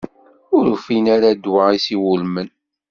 Ur 0.55 0.63
ufin 0.73 1.05
ara 1.15 1.29
ddwa 1.37 1.63
i 1.71 1.79
s-iwulmen. 1.85 2.49